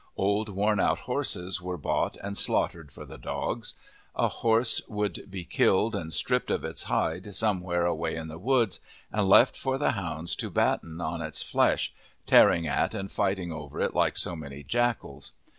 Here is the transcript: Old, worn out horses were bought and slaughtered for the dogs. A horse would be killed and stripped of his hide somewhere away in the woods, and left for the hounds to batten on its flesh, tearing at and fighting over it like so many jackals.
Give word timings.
Old, 0.17 0.49
worn 0.49 0.79
out 0.79 1.01
horses 1.01 1.61
were 1.61 1.77
bought 1.77 2.17
and 2.23 2.35
slaughtered 2.35 2.91
for 2.91 3.05
the 3.05 3.19
dogs. 3.19 3.75
A 4.15 4.27
horse 4.29 4.81
would 4.87 5.29
be 5.29 5.43
killed 5.43 5.93
and 5.93 6.11
stripped 6.11 6.49
of 6.49 6.63
his 6.63 6.81
hide 6.89 7.35
somewhere 7.35 7.85
away 7.85 8.15
in 8.15 8.27
the 8.27 8.39
woods, 8.39 8.79
and 9.11 9.29
left 9.29 9.55
for 9.55 9.77
the 9.77 9.91
hounds 9.91 10.35
to 10.37 10.49
batten 10.49 10.99
on 10.99 11.21
its 11.21 11.43
flesh, 11.43 11.93
tearing 12.25 12.65
at 12.65 12.95
and 12.95 13.11
fighting 13.11 13.51
over 13.51 13.79
it 13.79 13.93
like 13.93 14.17
so 14.17 14.35
many 14.35 14.63
jackals. 14.63 15.33